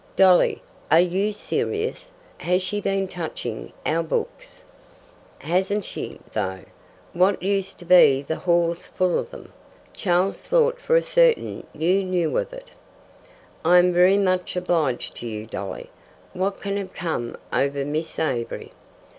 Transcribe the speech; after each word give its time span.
"Dolly, 0.15 0.63
are 0.89 0.99
you 0.99 1.31
serious? 1.31 2.09
Has 2.39 2.63
she 2.63 2.81
been 2.81 3.07
touching 3.07 3.71
our 3.85 4.01
books?" 4.01 4.63
"Hasn't 5.37 5.85
she, 5.85 6.19
though! 6.33 6.61
What 7.13 7.43
used 7.43 7.77
to 7.77 7.85
be 7.85 8.23
the 8.23 8.37
hall's 8.37 8.83
full 8.83 9.19
of 9.19 9.29
them. 9.29 9.53
Charles 9.93 10.37
thought 10.37 10.79
for 10.79 10.99
certain 11.03 11.67
you 11.71 12.03
knew 12.03 12.35
of 12.35 12.51
it." 12.51 12.71
"I 13.63 13.77
am 13.77 13.93
very 13.93 14.17
much 14.17 14.55
obliged 14.55 15.17
to 15.17 15.27
you, 15.27 15.45
Dolly. 15.45 15.91
What 16.33 16.59
can 16.61 16.77
have 16.77 16.95
come 16.95 17.37
over 17.53 17.85
Miss 17.85 18.17
Avery? 18.17 18.71